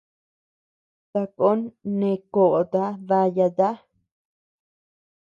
Takon 1.11 1.59
neʼe 1.97 2.21
koʼota 2.33 2.83
dayata. 3.07 3.69